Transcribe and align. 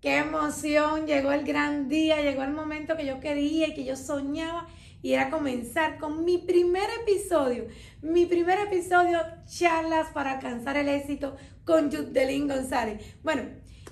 Qué 0.00 0.18
emoción, 0.18 1.08
llegó 1.08 1.32
el 1.32 1.44
gran 1.44 1.88
día, 1.88 2.22
llegó 2.22 2.44
el 2.44 2.52
momento 2.52 2.96
que 2.96 3.04
yo 3.04 3.18
quería 3.18 3.66
y 3.66 3.74
que 3.74 3.84
yo 3.84 3.96
soñaba 3.96 4.68
y 5.02 5.14
era 5.14 5.28
comenzar 5.28 5.98
con 5.98 6.24
mi 6.24 6.38
primer 6.38 6.88
episodio, 7.02 7.66
mi 8.00 8.24
primer 8.24 8.60
episodio, 8.60 9.18
charlas 9.44 10.06
para 10.12 10.34
alcanzar 10.34 10.76
el 10.76 10.88
éxito 10.88 11.34
con 11.64 11.90
Judelín 11.90 12.46
González. 12.46 13.16
Bueno, 13.24 13.42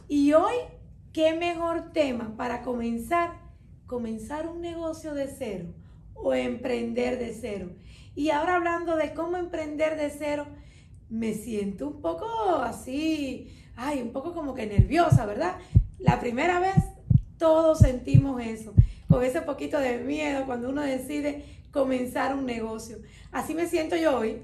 y 0.06 0.32
hoy, 0.32 0.54
¿qué 1.12 1.34
mejor 1.34 1.92
tema 1.92 2.36
para 2.36 2.62
comenzar? 2.62 3.41
Comenzar 3.88 4.46
un 4.46 4.61
negocio 4.61 5.12
de 5.12 5.27
cero 5.27 5.75
o 6.14 6.32
emprender 6.34 7.18
de 7.18 7.34
cero. 7.34 7.73
Y 8.14 8.30
ahora 8.30 8.54
hablando 8.54 8.95
de 8.95 9.12
cómo 9.12 9.38
emprender 9.38 9.96
de 9.96 10.11
cero, 10.11 10.46
me 11.09 11.34
siento 11.34 11.88
un 11.88 12.00
poco 12.00 12.29
así, 12.62 13.52
ay, 13.75 14.02
un 14.02 14.12
poco 14.12 14.34
como 14.34 14.54
que 14.54 14.66
nerviosa, 14.66 15.27
¿verdad? 15.27 15.59
La 15.98 16.20
primera 16.20 16.60
vez 16.60 16.76
todos 17.38 17.78
sentimos 17.78 18.42
eso, 18.42 18.74
con 19.09 19.24
ese 19.24 19.42
poquito 19.42 19.78
de 19.78 19.98
miedo 19.98 20.46
cuando 20.46 20.70
uno 20.70 20.82
decide 20.82 21.45
comenzar 21.70 22.34
un 22.34 22.46
negocio. 22.46 22.98
Así 23.32 23.54
me 23.54 23.66
siento 23.66 23.96
yo 23.96 24.18
hoy, 24.18 24.42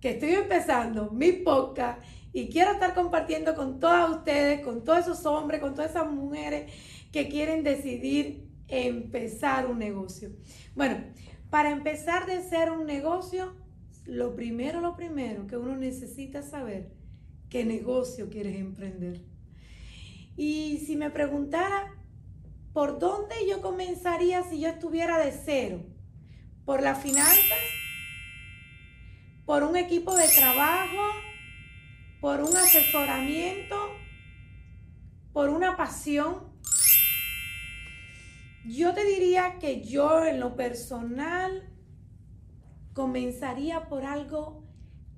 que 0.00 0.10
estoy 0.10 0.30
empezando 0.30 1.10
mi 1.10 1.32
podcast 1.32 2.02
y 2.32 2.48
quiero 2.48 2.72
estar 2.72 2.94
compartiendo 2.94 3.54
con 3.54 3.80
todas 3.80 4.10
ustedes, 4.10 4.60
con 4.60 4.84
todos 4.84 5.00
esos 5.00 5.24
hombres, 5.26 5.60
con 5.60 5.74
todas 5.74 5.90
esas 5.90 6.10
mujeres 6.10 6.72
que 7.10 7.28
quieren 7.28 7.62
decidir 7.64 8.46
empezar 8.68 9.66
un 9.66 9.78
negocio. 9.78 10.30
Bueno, 10.74 10.96
para 11.50 11.70
empezar 11.70 12.26
de 12.26 12.42
ser 12.42 12.70
un 12.70 12.86
negocio, 12.86 13.54
lo 14.04 14.34
primero, 14.34 14.80
lo 14.80 14.96
primero 14.96 15.46
que 15.46 15.56
uno 15.56 15.76
necesita 15.76 16.42
saber, 16.42 16.92
qué 17.48 17.64
negocio 17.64 18.28
quieres 18.28 18.56
emprender. 18.56 19.22
Y 20.36 20.78
si 20.86 20.96
me 20.96 21.10
preguntara, 21.10 21.94
¿por 22.74 22.98
dónde 22.98 23.34
yo 23.48 23.62
comenzaría 23.62 24.42
si 24.42 24.60
yo 24.60 24.68
estuviera 24.68 25.18
de 25.18 25.32
cero? 25.32 25.82
¿Por 26.66 26.82
las 26.82 27.02
finanzas? 27.02 27.58
¿Por 29.46 29.62
un 29.62 29.76
equipo 29.76 30.14
de 30.14 30.28
trabajo? 30.28 31.02
¿Por 32.20 32.42
un 32.42 32.54
asesoramiento? 32.54 33.76
¿Por 35.32 35.48
una 35.48 35.76
pasión? 35.76 36.52
Yo 38.66 38.92
te 38.92 39.04
diría 39.04 39.58
que 39.58 39.84
yo 39.84 40.24
en 40.24 40.40
lo 40.40 40.56
personal 40.56 41.72
comenzaría 42.92 43.88
por 43.88 44.04
algo 44.04 44.64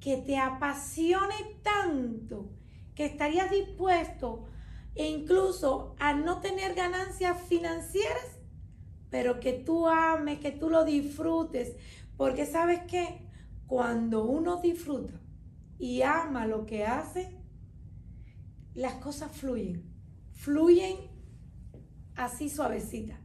que 0.01 0.19
te 0.19 0.37
apasione 0.37 1.35
tanto 1.63 2.51
que 2.95 3.07
estarías 3.07 3.51
dispuesto 3.51 4.47
e 4.99 5.07
incluso 5.07 5.95
a 6.01 6.13
no 6.13 6.41
tener 6.41 6.75
ganancias 6.75 7.41
financieras, 7.43 8.41
pero 9.11 9.39
que 9.39 9.53
tú 9.53 9.87
ames, 9.87 10.41
que 10.41 10.51
tú 10.51 10.69
lo 10.69 10.85
disfrutes, 10.85 11.77
porque 12.17 12.45
sabes 12.45 12.81
que 12.89 13.25
cuando 13.69 14.25
uno 14.25 14.61
disfruta 14.61 15.15
y 15.79 16.03
ama 16.03 16.49
lo 16.49 16.67
que 16.67 16.85
hace, 16.85 17.31
las 18.75 18.95
cosas 18.95 19.31
fluyen, 19.31 19.89
fluyen 20.33 20.97
así 22.17 22.51
suavecita. 22.51 23.21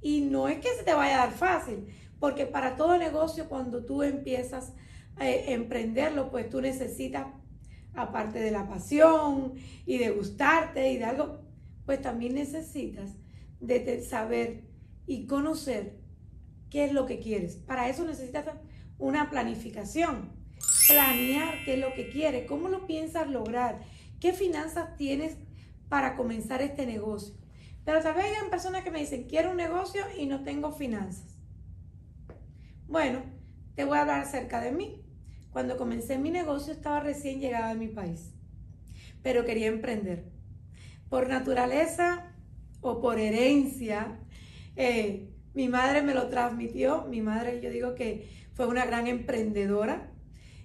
Y 0.00 0.20
no 0.20 0.46
es 0.46 0.60
que 0.60 0.68
se 0.74 0.84
te 0.84 0.94
vaya 0.94 1.16
a 1.22 1.26
dar 1.26 1.36
fácil, 1.36 1.88
porque 2.20 2.46
para 2.46 2.76
todo 2.76 2.96
negocio 2.98 3.48
cuando 3.48 3.84
tú 3.84 4.04
empiezas 4.04 4.74
a 5.16 5.28
emprenderlo, 5.28 6.30
pues 6.30 6.48
tú 6.48 6.60
necesitas 6.60 7.26
aparte 7.96 8.38
de 8.38 8.50
la 8.50 8.68
pasión 8.68 9.54
y 9.84 9.98
de 9.98 10.10
gustarte 10.10 10.92
y 10.92 10.98
de 10.98 11.04
algo, 11.04 11.40
pues 11.84 12.00
también 12.02 12.34
necesitas 12.34 13.16
de 13.60 14.02
saber 14.02 14.64
y 15.06 15.26
conocer 15.26 15.98
qué 16.70 16.84
es 16.84 16.92
lo 16.92 17.06
que 17.06 17.18
quieres. 17.18 17.56
Para 17.56 17.88
eso 17.88 18.04
necesitas 18.04 18.46
una 18.98 19.30
planificación, 19.30 20.30
planear 20.88 21.64
qué 21.64 21.74
es 21.74 21.80
lo 21.80 21.92
que 21.94 22.08
quieres, 22.08 22.46
cómo 22.46 22.68
lo 22.68 22.86
piensas 22.86 23.28
lograr, 23.28 23.80
qué 24.20 24.32
finanzas 24.32 24.96
tienes 24.96 25.36
para 25.88 26.16
comenzar 26.16 26.62
este 26.62 26.86
negocio. 26.86 27.34
Pero 27.84 28.02
tal 28.02 28.14
vez 28.14 28.24
hay 28.24 28.50
personas 28.50 28.82
que 28.82 28.90
me 28.90 28.98
dicen, 28.98 29.24
quiero 29.28 29.52
un 29.52 29.56
negocio 29.56 30.02
y 30.18 30.26
no 30.26 30.42
tengo 30.42 30.72
finanzas. 30.72 31.38
Bueno, 32.88 33.22
te 33.74 33.84
voy 33.84 33.96
a 33.96 34.02
hablar 34.02 34.20
acerca 34.20 34.60
de 34.60 34.72
mí. 34.72 35.05
Cuando 35.56 35.78
comencé 35.78 36.18
mi 36.18 36.30
negocio 36.30 36.70
estaba 36.70 37.00
recién 37.00 37.40
llegada 37.40 37.70
a 37.70 37.74
mi 37.74 37.88
país, 37.88 38.34
pero 39.22 39.46
quería 39.46 39.68
emprender. 39.68 40.26
Por 41.08 41.30
naturaleza 41.30 42.30
o 42.82 43.00
por 43.00 43.18
herencia, 43.18 44.20
eh, 44.76 45.30
mi 45.54 45.70
madre 45.70 46.02
me 46.02 46.12
lo 46.12 46.28
transmitió. 46.28 47.06
Mi 47.06 47.22
madre, 47.22 47.62
yo 47.62 47.70
digo 47.70 47.94
que 47.94 48.28
fue 48.52 48.66
una 48.66 48.84
gran 48.84 49.06
emprendedora 49.06 50.12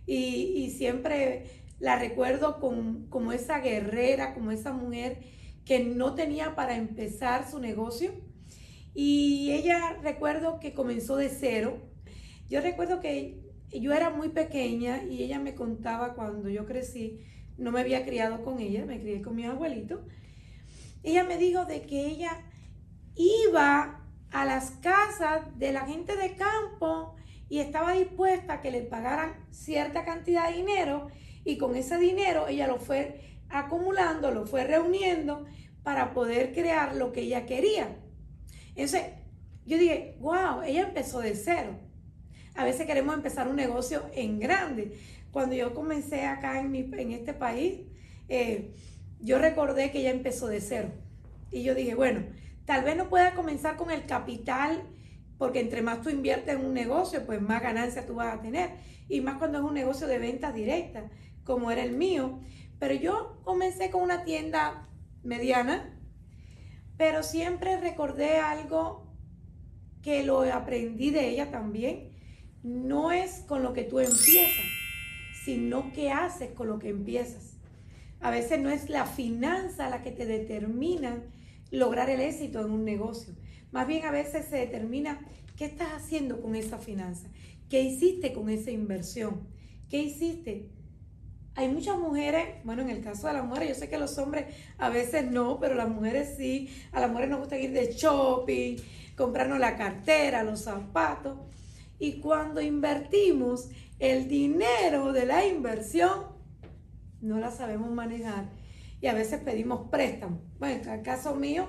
y, 0.05 0.69
siempre 0.77 1.45
la 1.79 1.97
recuerdo 1.97 2.59
como 2.59 3.31
esa 3.31 3.61
guerrera, 3.61 4.33
como 4.33 4.51
esa 4.51 4.73
mujer 4.73 5.19
que 5.63 5.79
no 5.85 6.15
tenía 6.15 6.53
para 6.53 6.75
empezar 6.75 7.49
su 7.49 7.59
negocio. 7.59 8.11
Y 8.93 9.51
ella 9.53 9.99
recuerdo 10.03 10.59
que 10.59 10.73
comenzó 10.73 11.15
de 11.15 11.29
cero. 11.29 11.79
Yo 12.49 12.59
recuerdo 12.59 12.99
que 12.99 13.50
yo 13.79 13.93
era 13.93 14.09
muy 14.09 14.29
pequeña 14.29 15.03
y 15.03 15.23
ella 15.23 15.39
me 15.39 15.55
contaba 15.55 16.13
cuando 16.13 16.49
yo 16.49 16.65
crecí, 16.65 17.21
no 17.57 17.71
me 17.71 17.79
había 17.79 18.05
criado 18.05 18.43
con 18.43 18.59
ella, 18.59 18.85
me 18.85 18.99
crié 18.99 19.21
con 19.21 19.35
mi 19.35 19.45
abuelito. 19.45 20.05
Ella 21.03 21.23
me 21.23 21.37
dijo 21.37 21.65
de 21.65 21.81
que 21.83 22.05
ella 22.05 22.43
iba 23.15 24.01
a 24.31 24.45
las 24.45 24.71
casas 24.81 25.57
de 25.57 25.71
la 25.71 25.85
gente 25.85 26.15
de 26.15 26.35
campo 26.35 27.15
y 27.49 27.59
estaba 27.59 27.93
dispuesta 27.93 28.53
a 28.53 28.61
que 28.61 28.71
le 28.71 28.81
pagaran 28.81 29.45
cierta 29.51 30.05
cantidad 30.05 30.49
de 30.49 30.57
dinero 30.57 31.09
y 31.43 31.57
con 31.57 31.75
ese 31.75 31.97
dinero 31.97 32.47
ella 32.47 32.67
lo 32.67 32.77
fue 32.77 33.39
acumulando, 33.49 34.31
lo 34.31 34.45
fue 34.45 34.63
reuniendo 34.63 35.45
para 35.83 36.13
poder 36.13 36.53
crear 36.53 36.95
lo 36.95 37.11
que 37.11 37.21
ella 37.21 37.45
quería. 37.45 37.97
Entonces, 38.69 39.03
yo 39.65 39.77
dije, 39.77 40.17
wow, 40.19 40.61
ella 40.63 40.81
empezó 40.81 41.19
de 41.19 41.35
cero. 41.35 41.77
A 42.55 42.65
veces 42.65 42.85
queremos 42.85 43.15
empezar 43.15 43.47
un 43.47 43.55
negocio 43.55 44.03
en 44.13 44.39
grande. 44.39 44.97
Cuando 45.31 45.55
yo 45.55 45.73
comencé 45.73 46.25
acá 46.25 46.59
en, 46.59 46.75
en 46.75 47.11
este 47.11 47.33
país, 47.33 47.81
eh, 48.27 48.73
yo 49.19 49.39
recordé 49.39 49.91
que 49.91 49.99
ella 49.99 50.11
empezó 50.11 50.47
de 50.47 50.61
cero. 50.61 50.89
Y 51.51 51.63
yo 51.63 51.75
dije, 51.75 51.95
bueno, 51.95 52.23
tal 52.65 52.83
vez 52.83 52.95
no 52.97 53.09
pueda 53.09 53.33
comenzar 53.33 53.77
con 53.77 53.91
el 53.91 54.05
capital, 54.05 54.83
porque 55.37 55.59
entre 55.59 55.81
más 55.81 56.01
tú 56.01 56.09
inviertes 56.09 56.55
en 56.55 56.65
un 56.65 56.73
negocio, 56.73 57.25
pues 57.25 57.41
más 57.41 57.61
ganancias 57.61 58.05
tú 58.05 58.15
vas 58.15 58.37
a 58.37 58.41
tener. 58.41 58.71
Y 59.07 59.21
más 59.21 59.37
cuando 59.37 59.59
es 59.59 59.63
un 59.63 59.73
negocio 59.73 60.07
de 60.07 60.19
ventas 60.19 60.53
directas, 60.53 61.05
como 61.43 61.71
era 61.71 61.83
el 61.83 61.93
mío. 61.93 62.39
Pero 62.79 62.93
yo 62.93 63.41
comencé 63.43 63.89
con 63.89 64.01
una 64.01 64.23
tienda 64.23 64.87
mediana, 65.23 65.97
pero 66.97 67.23
siempre 67.23 67.79
recordé 67.79 68.37
algo 68.37 69.07
que 70.01 70.23
lo 70.23 70.41
aprendí 70.41 71.11
de 71.11 71.29
ella 71.29 71.51
también, 71.51 72.10
no 72.63 73.11
es 73.11 73.43
con 73.47 73.63
lo 73.63 73.73
que 73.73 73.83
tú 73.83 73.99
empiezas, 73.99 74.65
sino 75.43 75.91
qué 75.93 76.11
haces 76.11 76.51
con 76.51 76.67
lo 76.67 76.79
que 76.79 76.89
empiezas. 76.89 77.57
A 78.19 78.29
veces 78.29 78.59
no 78.59 78.69
es 78.69 78.89
la 78.89 79.05
finanza 79.05 79.89
la 79.89 80.03
que 80.03 80.11
te 80.11 80.25
determina 80.25 81.23
lograr 81.71 82.09
el 82.09 82.21
éxito 82.21 82.61
en 82.61 82.71
un 82.71 82.85
negocio. 82.85 83.33
Más 83.71 83.87
bien 83.87 84.05
a 84.05 84.11
veces 84.11 84.45
se 84.45 84.57
determina 84.57 85.19
qué 85.55 85.65
estás 85.65 85.89
haciendo 85.93 86.41
con 86.41 86.55
esa 86.55 86.77
finanza, 86.77 87.29
qué 87.69 87.81
hiciste 87.81 88.33
con 88.33 88.49
esa 88.49 88.69
inversión, 88.69 89.47
qué 89.89 89.99
hiciste. 89.99 90.69
Hay 91.55 91.67
muchas 91.67 91.97
mujeres, 91.97 92.63
bueno, 92.63 92.81
en 92.81 92.89
el 92.89 93.01
caso 93.01 93.27
de 93.27 93.33
las 93.33 93.45
mujeres, 93.45 93.69
yo 93.69 93.75
sé 93.75 93.89
que 93.89 93.97
los 93.97 94.17
hombres 94.17 94.55
a 94.77 94.89
veces 94.89 95.29
no, 95.29 95.59
pero 95.59 95.75
las 95.75 95.89
mujeres 95.89 96.35
sí, 96.37 96.69
a 96.91 96.99
las 96.99 97.09
mujeres 97.09 97.29
nos 97.31 97.39
gusta 97.39 97.57
ir 97.57 97.71
de 97.71 97.93
shopping, 97.93 98.77
comprarnos 99.15 99.59
la 99.59 99.75
cartera, 99.75 100.43
los 100.43 100.61
zapatos. 100.61 101.37
Y 102.01 102.13
cuando 102.13 102.61
invertimos 102.61 103.69
el 103.99 104.27
dinero 104.27 105.13
de 105.13 105.27
la 105.27 105.45
inversión, 105.45 106.25
no 107.21 107.37
la 107.37 107.51
sabemos 107.51 107.91
manejar. 107.91 108.49
Y 109.01 109.05
a 109.05 109.13
veces 109.13 109.39
pedimos 109.41 109.87
préstamo. 109.91 110.41
Bueno, 110.57 110.81
en 110.81 110.89
el 110.89 111.03
caso 111.03 111.35
mío, 111.35 111.67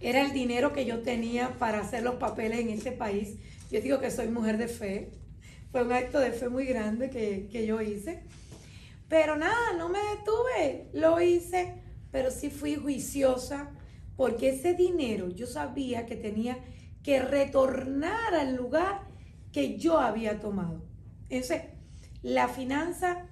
era 0.00 0.20
el 0.20 0.34
dinero 0.34 0.74
que 0.74 0.84
yo 0.84 1.00
tenía 1.00 1.58
para 1.58 1.80
hacer 1.80 2.02
los 2.02 2.16
papeles 2.16 2.60
en 2.60 2.68
ese 2.68 2.92
país. 2.92 3.38
Yo 3.70 3.80
digo 3.80 4.00
que 4.00 4.10
soy 4.10 4.28
mujer 4.28 4.58
de 4.58 4.68
fe. 4.68 5.12
Fue 5.72 5.82
un 5.82 5.90
acto 5.90 6.20
de 6.20 6.32
fe 6.32 6.50
muy 6.50 6.66
grande 6.66 7.08
que, 7.08 7.48
que 7.50 7.66
yo 7.66 7.80
hice. 7.80 8.24
Pero 9.08 9.34
nada, 9.36 9.72
no 9.78 9.88
me 9.88 9.98
detuve. 9.98 10.90
Lo 10.92 11.22
hice, 11.22 11.72
pero 12.12 12.30
sí 12.30 12.50
fui 12.50 12.74
juiciosa 12.74 13.70
porque 14.14 14.50
ese 14.50 14.74
dinero 14.74 15.30
yo 15.30 15.46
sabía 15.46 16.04
que 16.04 16.16
tenía 16.16 16.58
que 17.04 17.20
retornar 17.20 18.34
al 18.34 18.56
lugar 18.56 19.02
que 19.52 19.76
yo 19.78 20.00
había 20.00 20.40
tomado. 20.40 20.82
Entonces, 21.28 21.62
la 22.22 22.48
finanza 22.48 23.28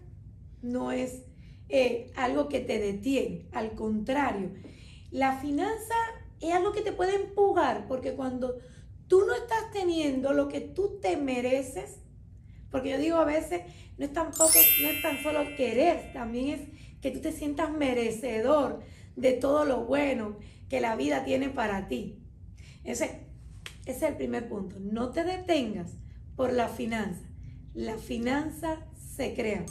no 0.61 0.93
es 0.93 1.25
eh, 1.69 2.13
algo 2.15 2.49
que 2.49 2.61
te 2.61 2.79
detiene. 2.79 3.49
Al 3.51 3.75
contrario, 3.75 4.53
la 5.11 5.39
finanza 5.41 5.95
es 6.41 6.53
algo 6.53 6.73
que 6.73 6.83
te 6.83 6.93
puede 6.93 7.17
empujar, 7.17 7.87
porque 7.89 8.13
cuando 8.13 8.59
tú 9.09 9.25
no 9.27 9.35
estás 9.35 9.71
teniendo 9.73 10.33
lo 10.33 10.49
que 10.49 10.61
tú 10.61 10.99
te 11.01 11.17
mereces, 11.17 11.99
porque 12.71 12.91
yo 12.91 12.99
digo 12.99 13.17
a 13.17 13.25
veces, 13.25 13.63
no 13.97 14.05
es 14.05 14.13
tampoco, 14.13 14.53
no 14.83 14.89
es 14.89 15.03
tan 15.03 15.23
solo 15.23 15.41
querer, 15.57 16.13
también 16.13 16.49
es 16.49 16.61
que 17.01 17.11
tú 17.11 17.21
te 17.21 17.33
sientas 17.33 17.73
merecedor 17.73 18.81
de 19.17 19.33
todo 19.33 19.65
lo 19.65 19.85
bueno 19.85 20.37
que 20.69 20.81
la 20.81 20.95
vida 20.97 21.25
tiene 21.25 21.49
para 21.49 21.89
ti. 21.89 22.19
Ese, 22.85 23.32
ese 23.85 24.05
es 24.07 24.11
el 24.11 24.17
primer 24.17 24.49
punto. 24.49 24.77
No 24.81 25.11
te 25.11 25.25
detengas 25.25 25.97
por 26.37 26.53
la 26.53 26.69
finanza. 26.69 27.29
La 27.75 27.99
finanza 27.99 28.79
se 28.97 29.35
crea. 29.35 29.65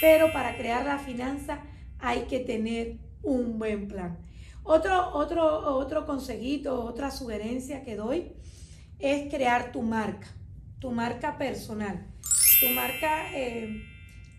Pero 0.00 0.32
para 0.32 0.56
crear 0.56 0.86
la 0.86 0.98
finanza 0.98 1.60
hay 1.98 2.22
que 2.22 2.40
tener 2.40 2.98
un 3.22 3.58
buen 3.58 3.88
plan. 3.88 4.18
Otro, 4.62 5.14
otro, 5.14 5.76
otro 5.76 6.06
consejito, 6.06 6.84
otra 6.84 7.10
sugerencia 7.10 7.82
que 7.82 7.96
doy 7.96 8.32
es 8.98 9.30
crear 9.30 9.72
tu 9.72 9.82
marca, 9.82 10.28
tu 10.78 10.90
marca 10.90 11.38
personal, 11.38 12.06
tu 12.60 12.68
marca 12.74 13.34
eh, 13.34 13.82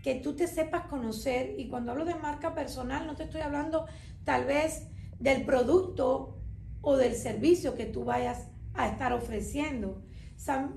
que 0.04 0.16
tú 0.16 0.36
te 0.36 0.48
sepas 0.48 0.88
conocer. 0.88 1.56
Y 1.58 1.68
cuando 1.68 1.92
hablo 1.92 2.06
de 2.06 2.16
marca 2.16 2.54
personal, 2.54 3.06
no 3.06 3.16
te 3.16 3.24
estoy 3.24 3.42
hablando 3.42 3.86
tal 4.24 4.46
vez 4.46 4.88
del 5.20 5.46
producto 5.46 6.40
o 6.82 6.98
del 6.98 7.16
servicio 7.16 7.76
que 7.76 7.86
tú 7.86 8.04
vayas 8.06 8.48
a 8.74 8.88
estar 8.88 9.14
ofreciendo. 9.14 10.02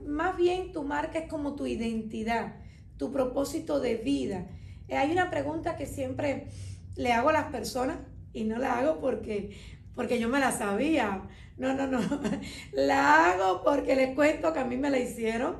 más 0.06 0.36
bien 0.36 0.72
tu 0.72 0.82
marca 0.82 1.18
es 1.18 1.28
como 1.28 1.54
tu 1.54 1.66
identidad, 1.66 2.56
tu 2.96 3.12
propósito 3.12 3.80
de 3.80 3.96
vida. 3.96 4.48
Eh, 4.88 4.96
hay 4.96 5.10
una 5.12 5.30
pregunta 5.30 5.76
que 5.76 5.86
siempre 5.86 6.48
le 6.96 7.12
hago 7.12 7.30
a 7.30 7.32
las 7.32 7.46
personas 7.46 7.98
y 8.32 8.44
no 8.44 8.58
la 8.58 8.78
hago 8.78 9.00
porque, 9.00 9.56
porque 9.94 10.18
yo 10.18 10.28
me 10.28 10.40
la 10.40 10.52
sabía. 10.52 11.28
No, 11.56 11.72
no, 11.72 11.86
no. 11.86 12.00
La 12.72 13.30
hago 13.30 13.62
porque 13.62 13.94
les 13.94 14.14
cuento 14.16 14.52
que 14.52 14.58
a 14.58 14.64
mí 14.64 14.76
me 14.76 14.90
la 14.90 14.98
hicieron 14.98 15.56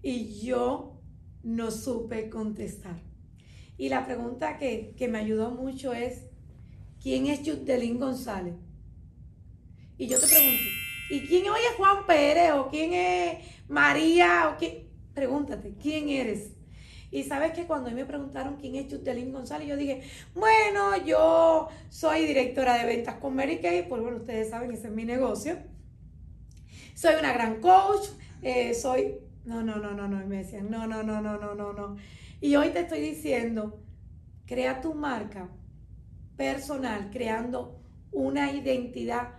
y 0.00 0.40
yo 0.40 1.00
no 1.42 1.72
supe 1.72 2.30
contestar. 2.30 3.02
Y 3.76 3.88
la 3.88 4.06
pregunta 4.06 4.58
que, 4.58 4.94
que 4.96 5.08
me 5.08 5.18
ayudó 5.18 5.50
mucho 5.50 5.92
es, 5.92 6.26
¿quién 7.02 7.26
es 7.26 7.42
Yudelín 7.42 7.98
González? 7.98 8.54
Y 9.98 10.06
yo 10.06 10.20
te 10.20 10.26
pregunto, 10.26 10.62
¿y 11.10 11.26
quién 11.26 11.48
hoy 11.48 11.60
es 11.70 11.76
Juan 11.76 12.06
Pérez 12.06 12.52
o 12.52 12.68
quién 12.68 12.92
es 12.92 13.38
María 13.68 14.50
o 14.50 14.58
quién? 14.58 14.88
Pregúntate, 15.14 15.74
¿quién 15.80 16.08
eres? 16.08 16.50
Y 17.14 17.22
sabes 17.22 17.52
que 17.52 17.64
cuando 17.64 17.92
me 17.92 18.04
preguntaron 18.04 18.56
quién 18.56 18.74
es 18.74 18.88
Chutelín 18.88 19.32
González, 19.32 19.68
yo 19.68 19.76
dije, 19.76 20.02
bueno, 20.34 20.96
yo 21.06 21.68
soy 21.88 22.26
directora 22.26 22.74
de 22.74 22.86
ventas 22.86 23.14
con 23.20 23.36
Mary 23.36 23.60
Kay, 23.60 23.88
pues 23.88 24.02
bueno, 24.02 24.16
ustedes 24.16 24.50
saben, 24.50 24.72
ese 24.72 24.88
es 24.88 24.92
mi 24.92 25.04
negocio. 25.04 25.58
Soy 26.94 27.14
una 27.16 27.32
gran 27.32 27.60
coach, 27.60 28.08
eh, 28.42 28.74
soy, 28.74 29.20
no, 29.44 29.62
no, 29.62 29.76
no, 29.76 29.92
no, 29.92 30.08
no, 30.08 30.22
y 30.24 30.26
me 30.26 30.38
decían, 30.38 30.68
no, 30.68 30.88
no, 30.88 31.04
no, 31.04 31.20
no, 31.20 31.38
no, 31.38 31.54
no, 31.54 31.72
no. 31.72 31.96
Y 32.40 32.56
hoy 32.56 32.70
te 32.70 32.80
estoy 32.80 33.00
diciendo, 33.00 33.80
crea 34.44 34.80
tu 34.80 34.94
marca 34.94 35.48
personal, 36.36 37.10
creando 37.12 37.80
una 38.10 38.50
identidad 38.50 39.34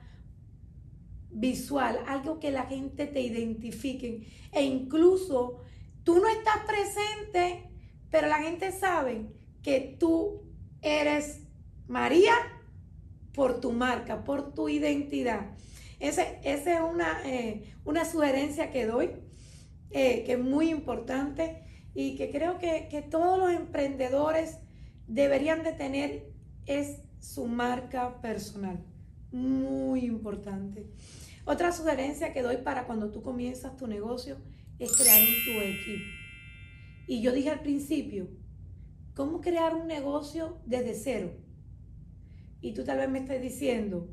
visual, 1.35 1.99
algo 2.07 2.39
que 2.39 2.49
la 2.49 2.65
gente 2.65 3.05
te 3.05 3.21
identifique. 3.21 4.27
E 4.51 4.63
incluso 4.63 5.61
tú 6.03 6.15
no 6.19 6.27
estás 6.27 6.59
presente, 6.65 7.69
pero 8.09 8.27
la 8.27 8.39
gente 8.39 8.71
sabe 8.71 9.27
que 9.61 9.97
tú 9.99 10.43
eres 10.81 11.41
María 11.87 12.33
por 13.33 13.59
tu 13.59 13.71
marca, 13.71 14.23
por 14.23 14.53
tu 14.53 14.69
identidad. 14.69 15.51
Esa 15.99 16.23
es 16.43 16.65
una, 16.81 17.19
eh, 17.25 17.73
una 17.83 18.05
sugerencia 18.05 18.71
que 18.71 18.85
doy, 18.85 19.11
eh, 19.91 20.23
que 20.25 20.33
es 20.33 20.39
muy 20.39 20.69
importante 20.69 21.63
y 21.93 22.15
que 22.15 22.31
creo 22.31 22.57
que, 22.59 22.87
que 22.89 23.01
todos 23.01 23.37
los 23.37 23.51
emprendedores 23.51 24.57
deberían 25.07 25.63
de 25.63 25.73
tener, 25.73 26.31
es 26.65 27.01
su 27.19 27.45
marca 27.45 28.21
personal. 28.21 28.83
Muy 29.31 30.05
importante. 30.05 30.87
Otra 31.47 31.71
sugerencia 31.71 32.33
que 32.33 32.41
doy 32.41 32.57
para 32.57 32.87
cuando 32.87 33.11
tú 33.11 33.21
comienzas 33.21 33.77
tu 33.77 33.85
negocio 33.85 34.37
es 34.79 34.97
crear 34.97 35.19
tu 35.19 35.61
equipo. 35.61 36.03
Y 37.07 37.21
yo 37.21 37.31
dije 37.31 37.51
al 37.51 37.61
principio, 37.61 38.27
¿cómo 39.13 39.41
crear 39.41 39.75
un 39.75 39.85
negocio 39.85 40.57
desde 40.65 40.95
cero? 40.95 41.33
Y 42.61 42.73
tú 42.73 42.83
tal 42.83 42.97
vez 42.97 43.09
me 43.09 43.19
estés 43.19 43.43
diciendo, 43.43 44.09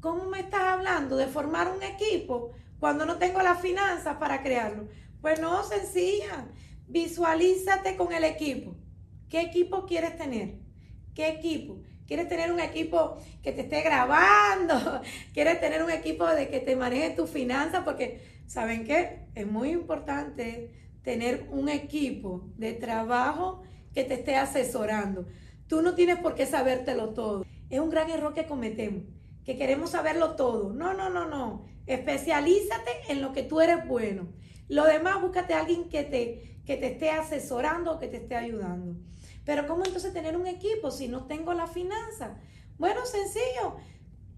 ¿cómo 0.00 0.28
me 0.28 0.40
estás 0.40 0.62
hablando 0.62 1.16
de 1.16 1.28
formar 1.28 1.70
un 1.70 1.82
equipo 1.84 2.50
cuando 2.80 3.06
no 3.06 3.18
tengo 3.18 3.40
las 3.40 3.60
finanzas 3.60 4.16
para 4.16 4.42
crearlo? 4.42 4.88
Pues 5.20 5.40
no, 5.40 5.62
sencilla. 5.62 6.48
Visualízate 6.88 7.96
con 7.96 8.12
el 8.12 8.24
equipo. 8.24 8.76
¿Qué 9.28 9.42
equipo 9.42 9.86
quieres 9.86 10.16
tener? 10.16 10.58
¿Qué 11.14 11.28
equipo? 11.28 11.80
¿Quieres 12.06 12.28
tener 12.28 12.52
un 12.52 12.60
equipo 12.60 13.16
que 13.42 13.52
te 13.52 13.62
esté 13.62 13.82
grabando? 13.82 15.00
¿Quieres 15.32 15.60
tener 15.60 15.82
un 15.82 15.90
equipo 15.90 16.26
de 16.26 16.48
que 16.48 16.60
te 16.60 16.76
maneje 16.76 17.10
tus 17.10 17.30
finanzas? 17.30 17.82
Porque, 17.84 18.20
¿saben 18.46 18.84
qué? 18.84 19.26
Es 19.34 19.46
muy 19.46 19.70
importante 19.70 20.70
tener 21.02 21.46
un 21.50 21.68
equipo 21.68 22.44
de 22.56 22.72
trabajo 22.72 23.62
que 23.94 24.04
te 24.04 24.14
esté 24.14 24.36
asesorando. 24.36 25.26
Tú 25.66 25.80
no 25.80 25.94
tienes 25.94 26.18
por 26.18 26.34
qué 26.34 26.44
sabértelo 26.44 27.10
todo. 27.10 27.46
Es 27.70 27.80
un 27.80 27.90
gran 27.90 28.10
error 28.10 28.34
que 28.34 28.46
cometemos, 28.46 29.04
que 29.44 29.56
queremos 29.56 29.90
saberlo 29.90 30.36
todo. 30.36 30.72
No, 30.72 30.92
no, 30.92 31.08
no, 31.08 31.26
no. 31.26 31.64
Especialízate 31.86 32.90
en 33.08 33.22
lo 33.22 33.32
que 33.32 33.42
tú 33.42 33.60
eres 33.60 33.86
bueno. 33.86 34.28
Lo 34.68 34.84
demás, 34.84 35.20
búscate 35.20 35.54
a 35.54 35.60
alguien 35.60 35.88
que 35.88 36.02
te, 36.02 36.60
que 36.66 36.76
te 36.76 36.92
esté 36.92 37.10
asesorando, 37.10 37.98
que 37.98 38.08
te 38.08 38.18
esté 38.18 38.36
ayudando. 38.36 38.96
Pero 39.44 39.66
¿cómo 39.66 39.84
entonces 39.84 40.12
tener 40.12 40.36
un 40.36 40.46
equipo 40.46 40.90
si 40.90 41.08
no 41.08 41.24
tengo 41.26 41.52
la 41.54 41.66
finanza? 41.66 42.38
Bueno, 42.78 43.04
sencillo. 43.04 43.76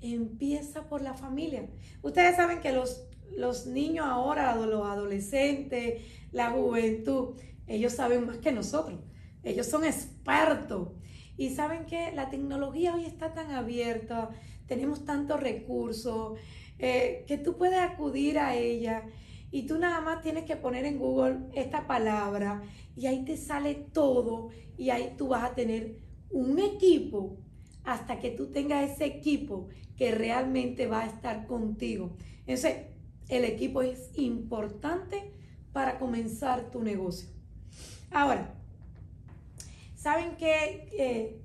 Empieza 0.01 0.89
por 0.89 1.01
la 1.01 1.15
familia. 1.15 1.69
Ustedes 2.03 2.37
saben 2.37 2.61
que 2.61 2.73
los, 2.73 3.07
los 3.37 3.67
niños 3.67 4.07
ahora, 4.07 4.55
los 4.57 4.87
adolescentes, 4.87 6.03
la 6.33 6.51
juventud, 6.51 7.37
ellos 7.67 7.93
saben 7.93 8.27
más 8.27 8.39
que 8.39 8.53
nosotros. 8.53 9.01
Ellos 9.43 9.67
son 9.67 9.85
expertos. 9.85 10.89
Y 11.37 11.51
saben 11.51 11.87
que 11.87 12.13
la 12.13 12.31
tecnología 12.31 12.95
hoy 12.95 13.05
está 13.05 13.33
tan 13.33 13.51
abierta, 13.51 14.31
tenemos 14.67 15.05
tantos 15.05 15.41
recursos, 15.41 16.39
eh, 16.79 17.25
que 17.27 17.39
tú 17.39 17.57
puedes 17.57 17.79
acudir 17.79 18.39
a 18.39 18.55
ella 18.55 19.05
y 19.51 19.67
tú 19.67 19.79
nada 19.79 20.01
más 20.01 20.23
tienes 20.23 20.45
que 20.45 20.57
poner 20.57 20.85
en 20.85 20.99
Google 20.99 21.47
esta 21.55 21.87
palabra 21.87 22.63
y 22.97 23.07
ahí 23.07 23.25
te 23.25 23.37
sale 23.37 23.75
todo 23.75 24.51
y 24.77 24.91
ahí 24.91 25.15
tú 25.17 25.29
vas 25.29 25.45
a 25.45 25.55
tener 25.55 25.99
un 26.31 26.59
equipo 26.59 27.39
hasta 27.85 28.19
que 28.19 28.31
tú 28.31 28.51
tengas 28.51 28.91
ese 28.91 29.07
equipo 29.07 29.69
que 29.97 30.13
realmente 30.13 30.87
va 30.87 31.03
a 31.03 31.07
estar 31.07 31.47
contigo. 31.47 32.17
Entonces, 32.41 32.87
el 33.29 33.45
equipo 33.45 33.83
es 33.83 34.11
importante 34.17 35.33
para 35.73 35.99
comenzar 35.99 36.71
tu 36.71 36.83
negocio. 36.83 37.29
Ahora, 38.11 38.55
¿saben 39.95 40.37
que 40.37 41.41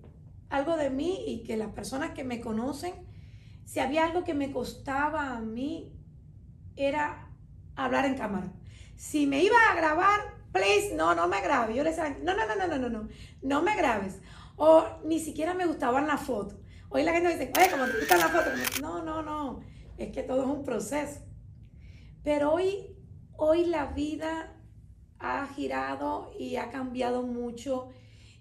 algo 0.49 0.77
de 0.77 0.89
mí 0.89 1.23
y 1.27 1.43
que 1.43 1.57
las 1.57 1.69
personas 1.73 2.11
que 2.11 2.23
me 2.23 2.41
conocen, 2.41 2.93
si 3.65 3.79
había 3.79 4.05
algo 4.05 4.23
que 4.23 4.33
me 4.33 4.51
costaba 4.51 5.35
a 5.35 5.41
mí, 5.41 5.93
era 6.75 7.20
hablar 7.85 8.05
en 8.05 8.15
cámara. 8.15 8.51
Si 8.95 9.27
me 9.27 9.43
iba 9.43 9.57
a 9.69 9.75
grabar, 9.75 10.19
please, 10.51 10.93
no, 10.95 11.15
no 11.15 11.27
me 11.27 11.41
grabes. 11.41 11.75
Yo 11.75 11.83
le 11.83 11.89
decía, 11.89 12.17
no, 12.23 12.35
no, 12.35 12.45
no, 12.47 12.55
no, 12.55 12.67
no, 12.67 12.77
no, 12.77 12.89
no, 12.89 13.09
no 13.41 13.61
me 13.61 13.75
grabes. 13.75 14.19
O 14.57 14.85
ni 15.03 15.19
siquiera 15.19 15.53
me 15.53 15.65
gustaban 15.65 16.07
las 16.07 16.21
fotos. 16.21 16.57
Hoy 16.89 17.03
la 17.03 17.13
gente 17.13 17.29
dice, 17.29 17.51
oye, 17.57 17.71
como 17.71 17.85
te 17.85 17.99
gustan 17.99 18.19
las 18.19 18.31
fotos. 18.31 18.81
No, 18.81 19.03
no, 19.03 19.21
no, 19.21 19.61
es 19.97 20.11
que 20.11 20.23
todo 20.23 20.41
es 20.41 20.47
un 20.47 20.63
proceso. 20.63 21.21
Pero 22.23 22.53
hoy, 22.53 22.95
hoy 23.37 23.65
la 23.65 23.87
vida 23.87 24.55
ha 25.19 25.47
girado 25.47 26.31
y 26.37 26.57
ha 26.57 26.69
cambiado 26.69 27.23
mucho 27.23 27.89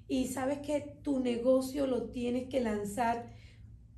y 0.09 0.28
sabes 0.28 0.59
que 0.59 0.80
tu 1.02 1.20
negocio 1.20 1.87
lo 1.87 2.11
tienes 2.11 2.49
que 2.49 2.61
lanzar 2.61 3.30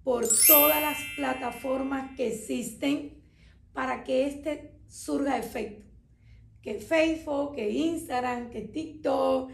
por 0.04 0.26
todas 0.46 0.82
las 0.82 0.98
plataformas 1.16 2.14
que 2.16 2.28
existen 2.28 3.22
para 3.72 4.04
que 4.04 4.26
este 4.26 4.71
surga 4.92 5.38
efecto 5.38 5.92
que 6.62 6.74
Facebook, 6.74 7.56
que 7.56 7.70
Instagram, 7.70 8.50
que 8.50 8.62
TikTok, 8.62 9.50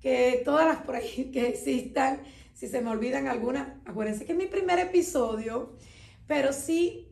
que 0.00 0.42
todas 0.44 0.66
las 0.66 0.84
por 0.84 0.96
ahí 0.96 1.30
que 1.32 1.48
existan. 1.48 2.20
Si 2.52 2.68
se 2.68 2.82
me 2.82 2.90
olvidan 2.90 3.26
algunas, 3.26 3.68
acuérdense 3.86 4.26
que 4.26 4.32
es 4.32 4.38
mi 4.38 4.46
primer 4.46 4.78
episodio, 4.78 5.76
pero 6.26 6.52
sí 6.52 7.08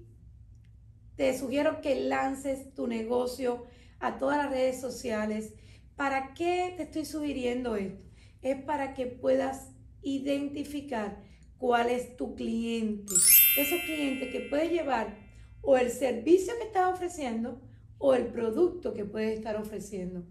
te 1.16 1.36
sugiero 1.36 1.80
que 1.80 1.96
lances 1.96 2.72
tu 2.74 2.86
negocio 2.86 3.64
a 3.98 4.18
todas 4.18 4.36
las 4.36 4.50
redes 4.50 4.80
sociales. 4.80 5.54
¿Para 5.96 6.34
qué 6.34 6.74
te 6.76 6.84
estoy 6.84 7.04
sugiriendo 7.04 7.74
esto? 7.76 8.04
Es 8.42 8.62
para 8.62 8.94
que 8.94 9.06
puedas 9.06 9.72
identificar 10.02 11.22
cuál 11.58 11.90
es 11.90 12.16
tu 12.16 12.34
cliente. 12.34 13.14
Esos 13.56 13.80
clientes 13.80 14.30
que 14.30 14.40
puedes 14.40 14.70
llevar 14.70 15.29
o 15.62 15.76
el 15.76 15.90
servicio 15.90 16.54
que 16.58 16.64
estás 16.64 16.92
ofreciendo 16.92 17.60
o 17.98 18.14
el 18.14 18.26
producto 18.26 18.94
que 18.94 19.04
puedes 19.04 19.38
estar 19.38 19.56
ofreciendo. 19.56 20.24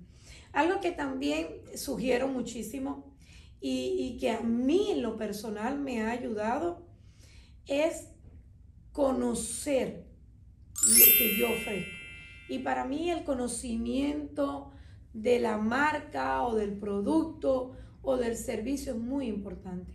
Algo 0.51 0.79
que 0.81 0.91
también 0.91 1.47
sugiero 1.75 2.27
muchísimo 2.27 3.15
y, 3.61 4.17
que 4.19 4.31
a 4.31 4.41
mí 4.41 4.91
en 4.91 5.01
lo 5.01 5.17
personal 5.17 5.79
me 5.79 6.01
ha 6.01 6.11
ayudado 6.11 6.87
es 7.67 8.09
conocer 8.91 10.07
lo 10.87 11.05
que 11.17 11.37
yo 11.37 11.47
ofrezco. 11.51 11.91
Y 12.47 12.59
para 12.59 12.85
mí 12.85 13.11
el 13.11 13.23
conocimiento 13.23 14.71
de 15.13 15.39
la 15.39 15.57
marca 15.57 16.41
o 16.43 16.55
del 16.55 16.77
producto 16.79 17.75
o 18.01 18.17
del 18.17 18.35
servicio 18.35 18.93
es 18.93 18.99
muy 18.99 19.27
importante. 19.27 19.93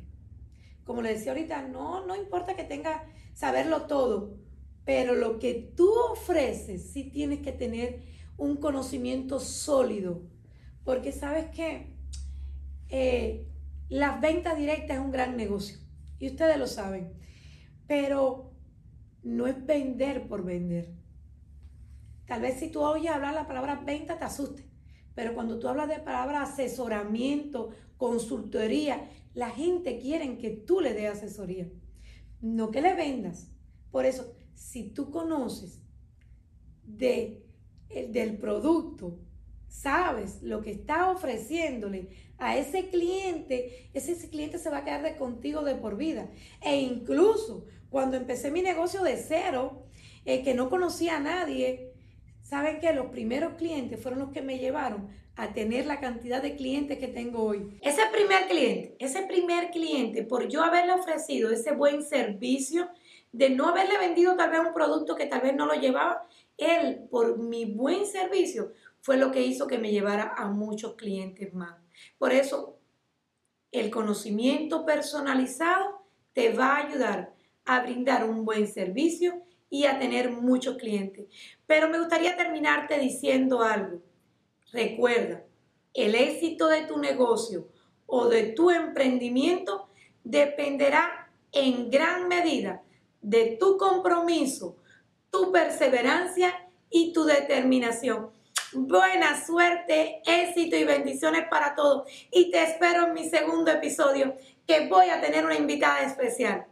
Como 0.84 1.02
le 1.02 1.14
decía 1.14 1.32
ahorita, 1.32 1.66
no, 1.68 2.06
no 2.06 2.14
importa 2.14 2.54
que 2.54 2.64
tenga 2.64 3.04
saberlo 3.32 3.86
todo, 3.86 4.36
pero 4.84 5.14
lo 5.14 5.38
que 5.38 5.72
tú 5.76 5.90
ofreces 6.12 6.90
sí 6.90 7.04
tienes 7.04 7.40
que 7.40 7.52
tener 7.52 8.02
un 8.36 8.56
conocimiento 8.56 9.40
sólido, 9.40 10.22
porque 10.84 11.12
sabes 11.12 11.46
que 11.50 11.94
eh, 12.88 13.48
las 13.88 14.20
ventas 14.20 14.56
directas 14.56 14.98
es 14.98 15.04
un 15.04 15.10
gran 15.10 15.36
negocio 15.36 15.78
y 16.18 16.28
ustedes 16.28 16.58
lo 16.58 16.66
saben, 16.66 17.12
pero 17.86 18.52
no 19.22 19.46
es 19.46 19.64
vender 19.64 20.28
por 20.28 20.44
vender. 20.44 20.92
Tal 22.26 22.42
vez 22.42 22.58
si 22.58 22.70
tú 22.70 22.80
oyes 22.80 23.10
hablar 23.10 23.34
la 23.34 23.46
palabra 23.46 23.82
venta 23.84 24.18
te 24.18 24.24
asuste, 24.24 24.68
pero 25.14 25.34
cuando 25.34 25.58
tú 25.58 25.68
hablas 25.68 25.88
de 25.88 25.98
palabra 25.98 26.42
asesoramiento, 26.42 27.70
consultoría, 27.96 29.08
la 29.34 29.50
gente 29.50 29.98
quiere 29.98 30.36
que 30.38 30.50
tú 30.50 30.80
le 30.80 30.92
des 30.92 31.10
asesoría, 31.10 31.68
no 32.40 32.70
que 32.70 32.82
le 32.82 32.94
vendas. 32.94 33.50
Por 33.90 34.06
eso, 34.06 34.34
si 34.54 34.90
tú 34.90 35.10
conoces 35.10 35.80
de, 36.84 37.42
del 38.10 38.36
producto, 38.36 39.18
sabes 39.68 40.42
lo 40.42 40.62
que 40.62 40.70
está 40.70 41.10
ofreciéndole 41.10 42.08
a 42.38 42.56
ese 42.56 42.88
cliente, 42.88 43.90
ese, 43.92 44.28
cliente 44.28 44.58
se 44.58 44.70
va 44.70 44.78
a 44.78 44.84
quedar 44.84 45.02
de 45.02 45.16
contigo 45.16 45.62
de 45.62 45.74
por 45.74 45.96
vida. 45.96 46.30
E 46.62 46.80
incluso 46.80 47.66
cuando 47.90 48.16
empecé 48.16 48.50
mi 48.50 48.62
negocio 48.62 49.02
de 49.02 49.16
cero, 49.16 49.86
eh, 50.24 50.42
que 50.42 50.54
no 50.54 50.70
conocía 50.70 51.16
a 51.16 51.20
nadie, 51.20 51.92
saben 52.40 52.80
que 52.80 52.92
los 52.92 53.06
primeros 53.06 53.54
clientes 53.54 54.00
fueron 54.00 54.20
los 54.20 54.30
que 54.30 54.42
me 54.42 54.58
llevaron 54.58 55.08
a 55.36 55.52
tener 55.52 55.86
la 55.86 56.00
cantidad 56.00 56.40
de 56.40 56.54
clientes 56.54 56.98
que 56.98 57.08
tengo 57.08 57.42
hoy. 57.42 57.76
Ese 57.82 58.02
primer 58.12 58.46
cliente, 58.46 58.96
ese 59.00 59.22
primer 59.22 59.70
cliente, 59.70 60.22
por 60.22 60.48
yo 60.48 60.62
haberle 60.62 60.92
ofrecido 60.92 61.50
ese 61.50 61.72
buen 61.72 62.04
servicio, 62.04 62.88
de 63.34 63.50
no 63.50 63.66
haberle 63.66 63.98
vendido 63.98 64.36
tal 64.36 64.50
vez 64.50 64.60
un 64.60 64.72
producto 64.72 65.16
que 65.16 65.26
tal 65.26 65.40
vez 65.40 65.56
no 65.56 65.66
lo 65.66 65.74
llevaba, 65.74 66.24
él, 66.56 67.08
por 67.10 67.36
mi 67.36 67.64
buen 67.64 68.06
servicio, 68.06 68.72
fue 69.00 69.16
lo 69.16 69.32
que 69.32 69.42
hizo 69.42 69.66
que 69.66 69.76
me 69.76 69.90
llevara 69.90 70.34
a 70.36 70.46
muchos 70.46 70.94
clientes 70.94 71.52
más. 71.52 71.74
Por 72.16 72.32
eso, 72.32 72.78
el 73.72 73.90
conocimiento 73.90 74.86
personalizado 74.86 76.06
te 76.32 76.52
va 76.52 76.76
a 76.76 76.86
ayudar 76.86 77.34
a 77.64 77.80
brindar 77.80 78.24
un 78.24 78.44
buen 78.44 78.68
servicio 78.68 79.42
y 79.68 79.86
a 79.86 79.98
tener 79.98 80.30
muchos 80.30 80.76
clientes. 80.76 81.26
Pero 81.66 81.88
me 81.88 81.98
gustaría 81.98 82.36
terminarte 82.36 83.00
diciendo 83.00 83.62
algo. 83.62 84.00
Recuerda, 84.70 85.42
el 85.92 86.14
éxito 86.14 86.68
de 86.68 86.82
tu 86.82 86.98
negocio 86.98 87.66
o 88.06 88.28
de 88.28 88.44
tu 88.44 88.70
emprendimiento 88.70 89.88
dependerá 90.22 91.32
en 91.50 91.90
gran 91.90 92.28
medida 92.28 92.84
de 93.24 93.56
tu 93.58 93.78
compromiso, 93.78 94.76
tu 95.30 95.50
perseverancia 95.50 96.52
y 96.90 97.12
tu 97.12 97.24
determinación. 97.24 98.30
Buena 98.74 99.44
suerte, 99.44 100.20
éxito 100.26 100.76
y 100.76 100.84
bendiciones 100.84 101.46
para 101.48 101.74
todos. 101.74 102.10
Y 102.30 102.50
te 102.50 102.62
espero 102.62 103.06
en 103.06 103.14
mi 103.14 103.28
segundo 103.28 103.70
episodio 103.70 104.36
que 104.66 104.88
voy 104.88 105.08
a 105.08 105.20
tener 105.20 105.44
una 105.44 105.56
invitada 105.56 106.02
especial. 106.02 106.66